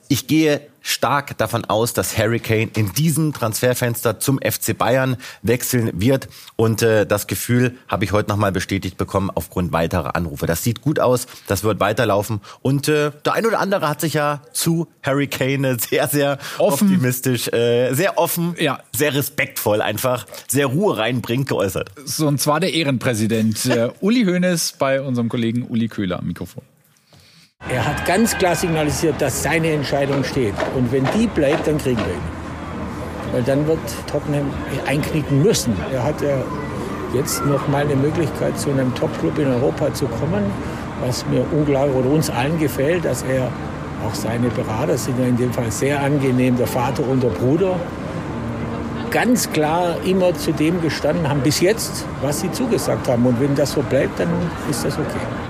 [0.08, 0.62] Ich gehe
[1.00, 6.28] stark davon aus, dass Harry Kane in diesem Transferfenster zum FC Bayern wechseln wird.
[6.58, 10.46] Und äh, das Gefühl habe ich heute nochmal bestätigt bekommen aufgrund weiterer Anrufe.
[10.46, 12.42] Das sieht gut aus, das wird weiterlaufen.
[12.62, 16.90] Und äh, der ein oder andere hat sich ja zu Harry Kane sehr, sehr offen.
[16.90, 18.80] optimistisch, äh, sehr offen, ja.
[18.94, 21.92] sehr respektvoll einfach, sehr Ruhe reinbringt geäußert.
[22.04, 26.64] So, und zwar der Ehrenpräsident äh, Uli Hoeneß bei unserem Kollegen Uli Köhler am Mikrofon.
[27.72, 30.56] Er hat ganz klar signalisiert, dass seine Entscheidung steht.
[30.76, 33.32] Und wenn die bleibt, dann kriegen wir ihn.
[33.32, 33.80] Weil dann wird
[34.12, 34.52] Tottenham
[34.88, 35.76] einknicken müssen.
[35.94, 36.42] Er hat ja
[37.14, 40.46] jetzt noch mal eine Möglichkeit, zu einem Top-Club in Europa zu kommen,
[41.06, 43.52] was mir unglaublich oder uns allen gefällt, dass er
[44.06, 47.76] auch seine Berater sind ja in dem Fall sehr angenehm, der Vater und der Bruder,
[49.12, 53.26] ganz klar immer zu dem gestanden haben, bis jetzt, was sie zugesagt haben.
[53.26, 54.30] Und wenn das so bleibt, dann
[54.70, 55.49] ist das okay.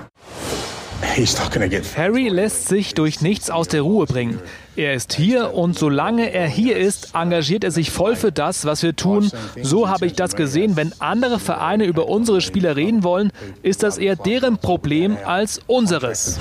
[1.98, 4.39] Harry lässt sich durch nichts aus der Ruhe bringen.
[4.76, 8.82] Er ist hier und solange er hier ist, engagiert er sich voll für das, was
[8.84, 9.30] wir tun.
[9.62, 10.76] So habe ich das gesehen.
[10.78, 16.39] Wenn andere Vereine über unsere Spieler reden wollen, ist das eher deren Problem als unseres.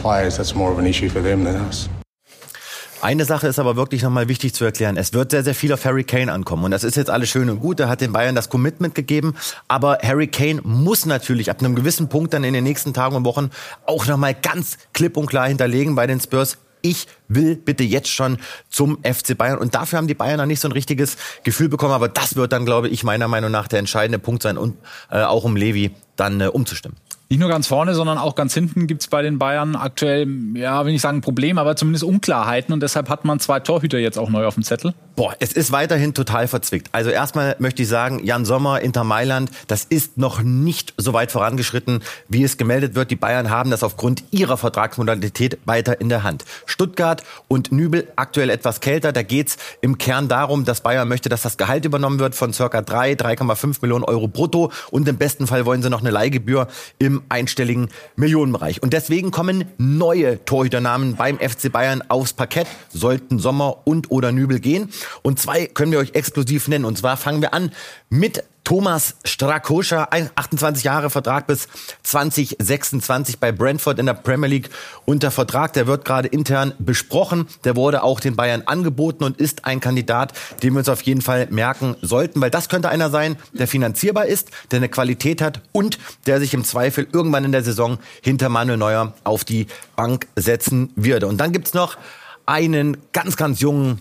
[3.01, 4.97] Eine Sache ist aber wirklich nochmal wichtig zu erklären.
[4.97, 6.65] Es wird sehr, sehr viel auf Harry Kane ankommen.
[6.65, 7.79] Und das ist jetzt alles schön und gut.
[7.79, 9.37] Er hat den Bayern das Commitment gegeben.
[9.69, 13.25] Aber Harry Kane muss natürlich ab einem gewissen Punkt dann in den nächsten Tagen und
[13.25, 13.51] Wochen
[13.87, 16.59] auch nochmal ganz klipp und klar hinterlegen bei den Spurs.
[16.83, 19.59] Ich will bitte jetzt schon zum FC Bayern.
[19.59, 21.93] Und dafür haben die Bayern noch nicht so ein richtiges Gefühl bekommen.
[21.93, 24.77] Aber das wird dann, glaube ich, meiner Meinung nach der entscheidende Punkt sein, und
[25.11, 26.99] äh, auch um Levi dann äh, umzustimmen.
[27.31, 30.95] Nicht nur ganz vorne, sondern auch ganz hinten gibt's bei den Bayern aktuell, ja, will
[30.95, 32.73] ich sagen Problem, aber zumindest Unklarheiten.
[32.73, 34.95] Und deshalb hat man zwei Torhüter jetzt auch neu auf dem Zettel.
[35.15, 36.89] Boah, es ist weiterhin total verzwickt.
[36.93, 41.31] Also erstmal möchte ich sagen, Jan Sommer, Inter Mailand, das ist noch nicht so weit
[41.31, 43.11] vorangeschritten, wie es gemeldet wird.
[43.11, 46.47] Die Bayern haben das aufgrund ihrer Vertragsmodalität weiter in der Hand.
[46.65, 49.13] Stuttgart und Nübel aktuell etwas kälter.
[49.13, 52.81] Da geht's im Kern darum, dass Bayern möchte, dass das Gehalt übernommen wird von circa
[52.81, 54.73] 3, 3,5 Millionen Euro brutto.
[54.91, 58.83] Und im besten Fall wollen sie noch eine Leihgebühr im einstelligen Millionenbereich.
[58.83, 64.61] Und deswegen kommen neue Torhüternamen beim FC Bayern aufs Parkett, sollten Sommer und oder Nübel
[64.61, 64.91] gehen.
[65.23, 66.85] Und zwei können wir euch exklusiv nennen.
[66.85, 67.73] Und zwar fangen wir an
[68.11, 71.69] mit Thomas Strakoscha, 28 Jahre Vertrag bis
[72.03, 74.69] 2026 bei Brentford in der Premier League
[75.07, 75.73] unter Vertrag.
[75.73, 77.49] Der wird gerade intern besprochen.
[77.65, 81.23] Der wurde auch den Bayern angeboten und ist ein Kandidat, den wir uns auf jeden
[81.23, 85.63] Fall merken sollten, weil das könnte einer sein, der finanzierbar ist, der eine Qualität hat
[85.73, 90.27] und der sich im Zweifel irgendwann in der Saison hinter Manuel Neuer auf die Bank
[90.37, 91.27] setzen würde.
[91.27, 91.97] Und dann gibt's noch
[92.45, 94.01] einen ganz, ganz jungen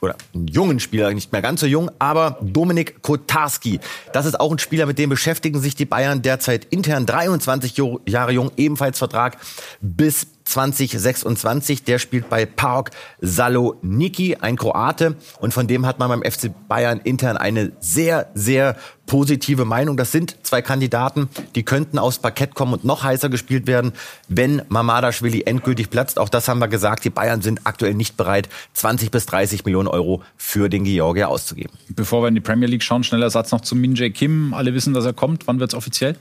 [0.00, 3.80] oder einen jungen Spieler, nicht mehr ganz so jung, aber Dominik Kotarski.
[4.12, 7.06] Das ist auch ein Spieler, mit dem beschäftigen sich die Bayern derzeit intern.
[7.06, 9.38] 23 Jahre jung, ebenfalls Vertrag
[9.80, 11.84] bis 2026.
[11.84, 15.16] Der spielt bei Park Saloniki, ein Kroate.
[15.40, 18.76] Und von dem hat man beim FC Bayern intern eine sehr, sehr
[19.10, 19.96] positive Meinung.
[19.96, 23.92] Das sind zwei Kandidaten, die könnten aufs Parkett kommen und noch heißer gespielt werden,
[24.28, 26.16] wenn Mamadashvili endgültig platzt.
[26.18, 27.04] Auch das haben wir gesagt.
[27.04, 31.72] Die Bayern sind aktuell nicht bereit, 20 bis 30 Millionen Euro für den Georgier auszugeben.
[31.88, 34.54] Bevor wir in die Premier League schauen, schneller Satz noch zu Min Jae Kim.
[34.54, 35.48] Alle wissen, dass er kommt.
[35.48, 36.14] Wann wird's offiziell?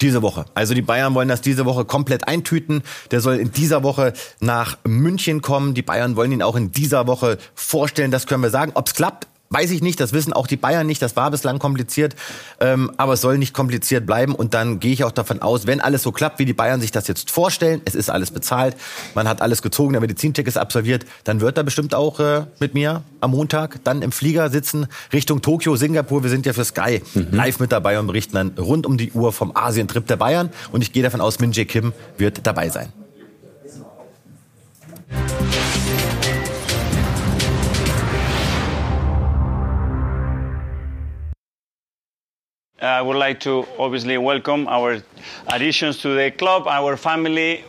[0.00, 0.44] Diese Woche.
[0.54, 2.82] Also die Bayern wollen das diese Woche komplett eintüten.
[3.10, 5.74] Der soll in dieser Woche nach München kommen.
[5.74, 8.10] Die Bayern wollen ihn auch in dieser Woche vorstellen.
[8.10, 8.72] Das können wir sagen.
[8.74, 12.16] Ob's klappt, Weiß ich nicht, das wissen auch die Bayern nicht, das war bislang kompliziert,
[12.60, 15.80] ähm, aber es soll nicht kompliziert bleiben und dann gehe ich auch davon aus, wenn
[15.80, 18.76] alles so klappt, wie die Bayern sich das jetzt vorstellen, es ist alles bezahlt,
[19.14, 22.74] man hat alles gezogen, der Medizincheck ist absolviert, dann wird er bestimmt auch äh, mit
[22.74, 27.02] mir am Montag dann im Flieger sitzen Richtung Tokio, Singapur, wir sind ja für Sky
[27.14, 27.28] mhm.
[27.30, 30.82] live mit dabei und berichten dann rund um die Uhr vom Asientrip der Bayern und
[30.82, 32.92] ich gehe davon aus, Min Jae Kim wird dabei sein.
[42.86, 45.02] I would like to obviously welcome our
[45.48, 47.64] additions to the club, our family.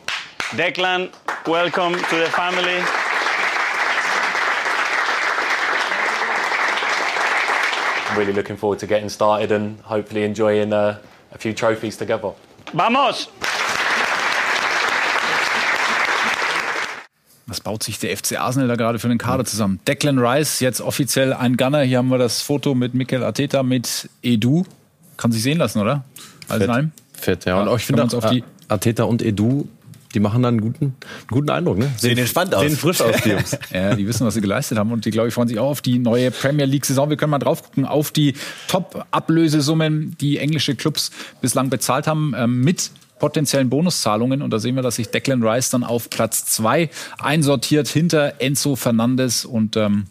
[0.51, 1.11] Declan,
[1.47, 2.83] welcome to the family.
[8.09, 10.99] I'm really looking forward to getting started and hopefully enjoying uh,
[11.31, 12.33] a few trophies together.
[12.73, 13.27] Vamos!
[17.47, 19.79] Was baut sich der FC Arsenal da gerade für einen Kader zusammen?
[19.87, 21.81] Declan Rice, jetzt offiziell ein Gunner.
[21.81, 24.65] Hier haben wir das Foto mit Mikel Arteta, mit Edu.
[25.17, 26.05] Kann sich sehen lassen, oder?
[26.47, 26.91] Alles in allem?
[27.13, 27.59] Fett, ja.
[27.59, 29.67] Und auch ich finde uns auf die Arteta und Edu,
[30.13, 30.95] die machen dann einen guten, einen
[31.29, 31.91] guten Eindruck, ne?
[31.97, 32.61] Sehen entspannt aus.
[32.61, 33.57] Sehen frisch aus, die Jungs.
[33.73, 35.81] ja, die wissen, was sie geleistet haben und die, glaube ich, freuen sich auch auf
[35.81, 37.09] die neue Premier League-Saison.
[37.09, 38.33] Wir können mal drauf gucken auf die
[38.67, 44.41] Top-Ablösesummen, die englische Clubs bislang bezahlt haben, ähm, mit potenziellen Bonuszahlungen.
[44.41, 48.75] Und da sehen wir, dass sich Declan Rice dann auf Platz zwei einsortiert hinter Enzo
[48.75, 50.05] Fernandes und ähm,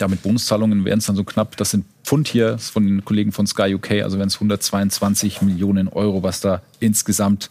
[0.00, 3.32] ja, mit Bonuszahlungen wären es dann so knapp, das sind Pfund hier von den Kollegen
[3.32, 7.48] von Sky UK, also wären es 122 Millionen Euro, was da insgesamt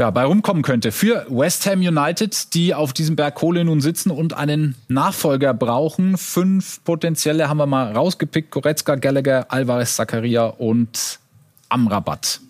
[0.00, 0.92] ja, bei rumkommen könnte.
[0.92, 6.16] Für West Ham United, die auf diesem Berg Kohle nun sitzen und einen Nachfolger brauchen.
[6.16, 8.50] Fünf potenzielle haben wir mal rausgepickt.
[8.50, 11.18] Goretzka, Gallagher, Alvarez, Zakaria und
[11.68, 12.40] Amrabat.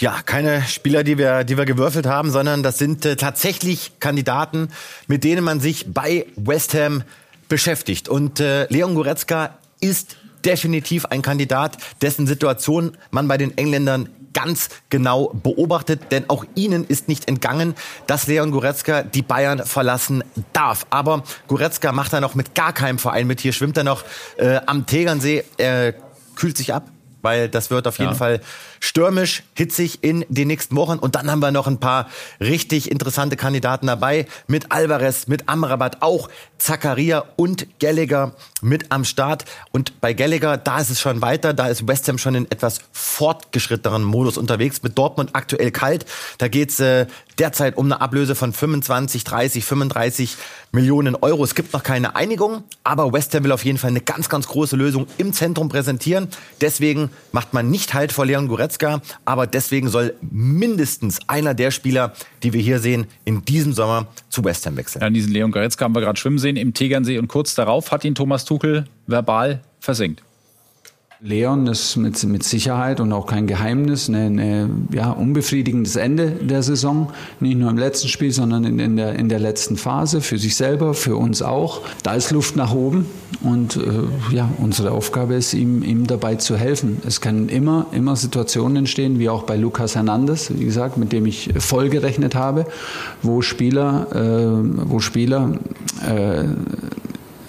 [0.00, 4.70] Ja, keine Spieler, die wir, die wir gewürfelt haben, sondern das sind äh, tatsächlich Kandidaten,
[5.06, 7.04] mit denen man sich bei West Ham
[7.50, 8.08] beschäftigt.
[8.08, 14.68] Und äh, Leon Goretzka ist definitiv ein Kandidat, dessen Situation man bei den Engländern ganz
[14.88, 17.74] genau beobachtet, denn auch ihnen ist nicht entgangen,
[18.06, 20.86] dass Leon Goretzka die Bayern verlassen darf.
[20.90, 23.40] Aber Goretzka macht er noch mit gar keinem Verein mit.
[23.40, 24.04] Hier schwimmt er noch
[24.38, 25.94] äh, am Tegernsee, er
[26.36, 26.88] kühlt sich ab,
[27.22, 28.16] weil das wird auf jeden ja.
[28.16, 28.40] Fall
[28.80, 30.98] stürmisch, hitzig in den nächsten Wochen.
[30.98, 32.08] Und dann haben wir noch ein paar
[32.40, 34.26] richtig interessante Kandidaten dabei.
[34.46, 39.44] Mit Alvarez, mit Amrabat, auch Zakaria und Gallagher mit am Start.
[39.70, 41.52] Und bei Gallagher, da ist es schon weiter.
[41.52, 44.82] Da ist West Ham schon in etwas fortgeschritteneren Modus unterwegs.
[44.82, 46.06] Mit Dortmund aktuell kalt.
[46.38, 47.06] Da geht's äh,
[47.38, 50.36] derzeit um eine Ablöse von 25, 30, 35
[50.72, 51.42] Millionen Euro.
[51.42, 54.46] Es gibt noch keine Einigung, aber West Ham will auf jeden Fall eine ganz, ganz
[54.46, 56.28] große Lösung im Zentrum präsentieren.
[56.60, 58.69] Deswegen macht man nicht Halt vor Leon Goretzka,
[59.24, 64.44] aber deswegen soll mindestens einer der Spieler, die wir hier sehen, in diesem Sommer zu
[64.44, 65.02] West Ham wechseln.
[65.02, 68.04] Ja, diesen Leon Goretzka haben wir gerade schwimmen sehen im Tegernsee und kurz darauf hat
[68.04, 70.22] ihn Thomas Tuchel verbal versenkt.
[71.22, 77.12] Leon ist mit, mit Sicherheit und auch kein Geheimnis ein ja, unbefriedigendes Ende der Saison.
[77.40, 80.22] Nicht nur im letzten Spiel, sondern in, in, der, in der letzten Phase.
[80.22, 81.82] Für sich selber, für uns auch.
[82.02, 83.04] Da ist Luft nach oben.
[83.42, 87.02] Und äh, ja, unsere Aufgabe ist, ihm, ihm dabei zu helfen.
[87.06, 91.26] Es können immer, immer Situationen entstehen, wie auch bei Lucas Hernandez, wie gesagt, mit dem
[91.26, 92.64] ich voll gerechnet habe,
[93.22, 95.52] wo Spieler, äh, wo Spieler
[96.06, 96.44] äh,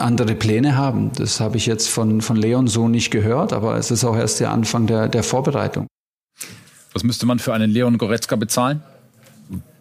[0.04, 1.12] andere Pläne haben.
[1.16, 4.40] Das habe ich jetzt von, von Leon so nicht gehört, aber es ist auch erst
[4.40, 5.88] der Anfang der, der Vorbereitung.
[6.94, 8.84] Was müsste man für einen Leon Goretzka bezahlen?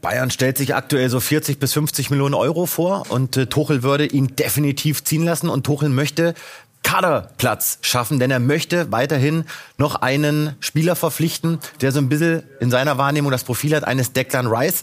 [0.00, 4.06] Bayern stellt sich aktuell so 40 bis 50 Millionen Euro vor und äh, Tuchel würde
[4.06, 6.34] ihn definitiv ziehen lassen und Tuchel möchte
[6.82, 9.44] Kaderplatz schaffen, denn er möchte weiterhin
[9.76, 14.12] noch einen Spieler verpflichten, der so ein bisschen in seiner Wahrnehmung das Profil hat eines
[14.12, 14.82] Declan Rice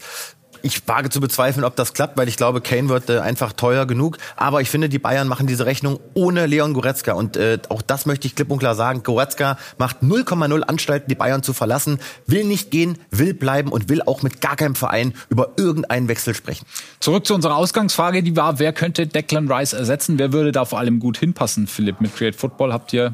[0.68, 3.86] ich wage zu bezweifeln, ob das klappt, weil ich glaube, Kane wird äh, einfach teuer
[3.86, 4.18] genug.
[4.36, 7.14] Aber ich finde, die Bayern machen diese Rechnung ohne Leon Goretzka.
[7.14, 9.04] Und äh, auch das möchte ich klipp und klar sagen.
[9.04, 14.02] Goretzka macht 0,0 Anstalten, die Bayern zu verlassen, will nicht gehen, will bleiben und will
[14.04, 16.66] auch mit gar keinem Verein über irgendeinen Wechsel sprechen.
[17.00, 20.20] Zurück zu unserer Ausgangsfrage, die war, wer könnte Declan Rice ersetzen?
[20.20, 22.02] Wer würde da vor allem gut hinpassen, Philipp?
[22.02, 23.14] Mit Create Football habt ihr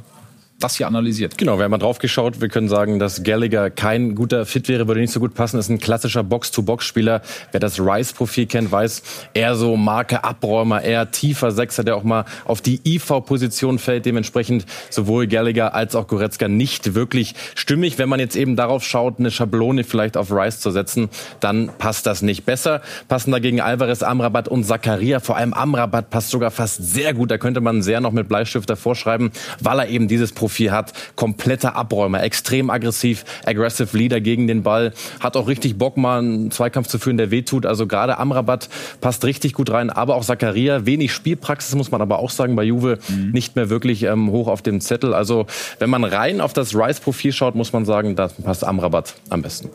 [0.63, 1.37] das hier analysiert.
[1.37, 2.39] Genau, wir haben mal drauf geschaut.
[2.39, 5.59] Wir können sagen, dass Gallagher kein guter Fit wäre, würde nicht so gut passen.
[5.59, 7.21] Ist ein klassischer Box-to-Box-Spieler.
[7.51, 12.23] Wer das Rice-Profil kennt, weiß, eher so Marke Abräumer, eher tiefer Sechser, der auch mal
[12.45, 14.05] auf die IV-Position fällt.
[14.05, 17.97] Dementsprechend sowohl Gallagher als auch Goretzka nicht wirklich stimmig.
[17.97, 21.09] Wenn man jetzt eben darauf schaut, eine Schablone vielleicht auf Rice zu setzen,
[21.41, 22.81] dann passt das nicht besser.
[23.09, 25.19] Passen dagegen Alvarez, Amrabat und Zakaria.
[25.19, 27.31] Vor allem Amrabat passt sogar fast sehr gut.
[27.31, 30.71] Da könnte man sehr noch mit Bleistift davor schreiben, weil er eben dieses Profil Profil
[30.71, 30.93] hat.
[31.15, 34.93] Kompletter Abräumer, extrem aggressiv, aggressive Leader gegen den Ball.
[35.19, 37.65] Hat auch richtig Bock, mal einen Zweikampf zu führen, der wehtut.
[37.65, 38.69] Also gerade Amrabat
[39.01, 39.89] passt richtig gut rein.
[39.89, 43.31] Aber auch Zakaria, wenig Spielpraxis, muss man aber auch sagen, bei Juve mhm.
[43.31, 45.15] nicht mehr wirklich ähm, hoch auf dem Zettel.
[45.15, 45.47] Also
[45.79, 49.71] wenn man rein auf das Rice-Profil schaut, muss man sagen, da passt Amrabat am besten.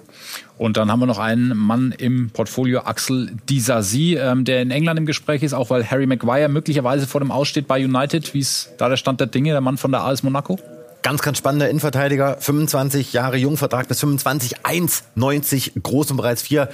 [0.59, 4.99] Und dann haben wir noch einen Mann im Portfolio, Axel Disasi, ähm, der in England
[4.99, 8.35] im Gespräch ist, auch weil Harry Maguire möglicherweise vor dem Aussteht bei United.
[8.35, 10.59] Wie ist da der Stand der Dinge, der Mann von der AS Monaco?
[11.03, 16.69] Ganz, ganz spannender Innenverteidiger, 25 Jahre Jungvertrag bis 25, 1,90 groß und bereits vier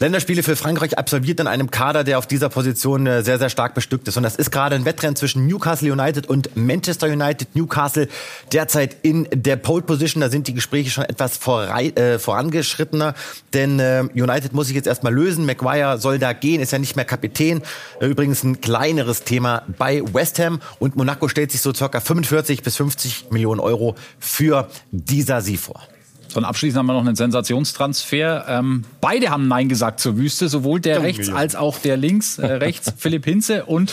[0.00, 3.74] Länderspiele für Frankreich absolviert in einem Kader, der auf dieser Position äh, sehr, sehr stark
[3.74, 4.16] bestückt ist.
[4.16, 7.54] Und das ist gerade ein Wettrennen zwischen Newcastle United und Manchester United.
[7.54, 8.08] Newcastle
[8.50, 10.22] derzeit in der Pole Position.
[10.22, 13.12] Da sind die Gespräche schon etwas vorrei, äh, vorangeschrittener.
[13.52, 15.44] Denn äh, United muss sich jetzt erstmal lösen.
[15.44, 17.60] Maguire soll da gehen, ist ja nicht mehr Kapitän.
[18.00, 20.62] Äh, übrigens ein kleineres Thema bei West Ham.
[20.78, 25.82] Und Monaco stellt sich so circa 45 bis 50 Millionen Euro für dieser Sie vor.
[26.30, 28.44] So, und abschließend haben wir noch einen Sensationstransfer.
[28.48, 32.38] Ähm, beide haben Nein gesagt zur Wüste, sowohl der rechts als auch der links.
[32.38, 33.92] Äh, rechts Philipp Hinze und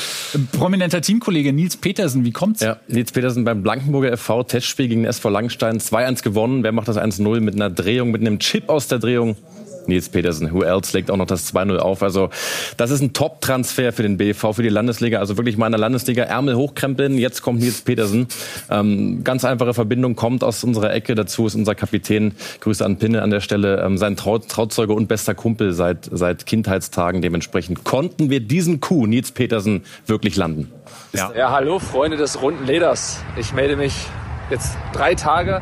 [0.52, 2.26] prominenter Teamkollege Nils Petersen.
[2.26, 2.62] Wie kommt's?
[2.62, 6.64] Ja, Nils Petersen beim Blankenburger FV Testspiel gegen den SV Langenstein 2-1 gewonnen.
[6.64, 9.36] Wer macht das 1-0 mit einer Drehung, mit einem Chip aus der Drehung?
[9.88, 10.52] Nils Petersen.
[10.52, 12.04] Who else legt auch noch das 2-0 auf.
[12.04, 12.30] Also
[12.78, 15.20] das ist ein Top-Transfer für den BV, für die Landesliga.
[15.20, 17.18] Also wirklich mal in der Landesliga Ärmel hochkrempeln.
[17.18, 18.28] Jetzt kommt Nils Petersen.
[18.70, 21.16] Ähm, ganz einfache Verbindung, kommt aus unserer Ecke.
[21.16, 25.08] Dazu ist unser Kapitän, Grüße an Pinne an der Stelle, ähm, sein Trau Trauzeuge und
[25.08, 27.22] bester Kumpel seit, seit Kindheitstagen.
[27.22, 30.72] Dementsprechend konnten wir diesen Coup, Nils Petersen, wirklich landen.
[31.14, 31.32] Ja.
[31.36, 33.20] ja, hallo Freunde des runden Leders.
[33.38, 33.94] Ich melde mich
[34.50, 35.62] jetzt drei Tage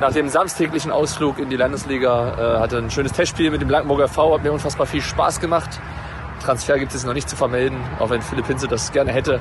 [0.00, 2.56] nach dem samstäglichen Ausflug in die Landesliga.
[2.56, 5.80] Äh, hatte ein schönes Testspiel mit dem Blankenburger V, hat mir unfassbar viel Spaß gemacht.
[6.42, 9.40] Transfer gibt es noch nicht zu vermelden, auch wenn Philipp Hinze das gerne hätte.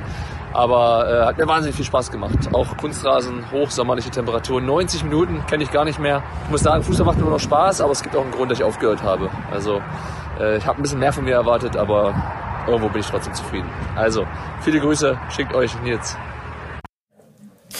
[0.53, 2.53] Aber äh, hat mir wahnsinnig viel Spaß gemacht.
[2.53, 6.23] Auch Kunstrasen, hochsommerliche Temperaturen, 90 Minuten kenne ich gar nicht mehr.
[6.45, 8.59] Ich muss sagen, Fußball macht nur noch Spaß, aber es gibt auch einen Grund, dass
[8.59, 9.29] ich aufgehört habe.
[9.51, 9.81] Also
[10.39, 12.13] äh, ich habe ein bisschen mehr von mir erwartet, aber
[12.67, 13.69] irgendwo bin ich trotzdem zufrieden.
[13.95, 14.25] Also
[14.61, 16.15] viele Grüße, schickt euch Nils.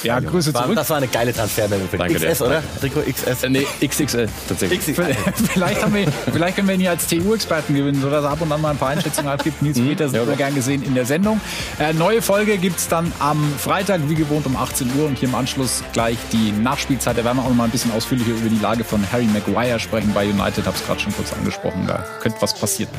[0.03, 0.75] Ja, Grüße zurück.
[0.75, 2.45] Das war eine geile Transfermeldung für Danke XS, dir.
[2.45, 2.63] oder?
[2.79, 3.43] Trikot XS.
[3.43, 4.79] Äh, nee, XXL tatsächlich.
[4.79, 5.15] XXL.
[5.53, 8.51] vielleicht, haben wir, vielleicht können wir ihn hier als TU-Experten gewinnen, sodass er ab und
[8.51, 9.61] an mal ein paar Einschätzungen abgibt.
[9.61, 9.87] Nils mhm.
[9.87, 11.39] Peter sind wir gern gesehen in der Sendung.
[11.79, 15.07] Äh, neue Folge gibt es dann am Freitag, wie gewohnt, um 18 Uhr.
[15.07, 17.17] Und hier im Anschluss gleich die Nachspielzeit.
[17.17, 19.79] Da werden wir auch noch mal ein bisschen ausführlicher über die Lage von Harry Maguire
[19.79, 20.65] sprechen bei United.
[20.65, 21.85] Habe es gerade schon kurz angesprochen.
[21.87, 22.89] Da könnte was passieren.